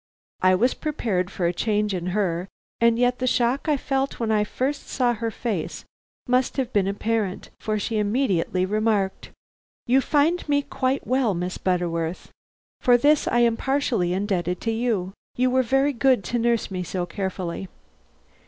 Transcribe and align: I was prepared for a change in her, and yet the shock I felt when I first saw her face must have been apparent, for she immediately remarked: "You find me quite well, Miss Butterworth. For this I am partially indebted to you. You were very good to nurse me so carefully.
I 0.41 0.55
was 0.55 0.73
prepared 0.73 1.29
for 1.29 1.45
a 1.45 1.53
change 1.53 1.93
in 1.93 2.07
her, 2.07 2.47
and 2.79 2.97
yet 2.97 3.19
the 3.19 3.27
shock 3.27 3.69
I 3.69 3.77
felt 3.77 4.19
when 4.19 4.31
I 4.31 4.43
first 4.43 4.87
saw 4.87 5.13
her 5.13 5.29
face 5.29 5.85
must 6.27 6.57
have 6.57 6.73
been 6.73 6.87
apparent, 6.87 7.51
for 7.59 7.77
she 7.77 7.99
immediately 7.99 8.65
remarked: 8.65 9.29
"You 9.85 10.01
find 10.01 10.49
me 10.49 10.63
quite 10.63 11.05
well, 11.05 11.35
Miss 11.35 11.59
Butterworth. 11.59 12.31
For 12.79 12.97
this 12.97 13.27
I 13.27 13.41
am 13.41 13.57
partially 13.57 14.11
indebted 14.11 14.59
to 14.61 14.71
you. 14.71 15.13
You 15.37 15.51
were 15.51 15.61
very 15.61 15.93
good 15.93 16.23
to 16.23 16.39
nurse 16.39 16.71
me 16.71 16.81
so 16.81 17.05
carefully. 17.05 17.67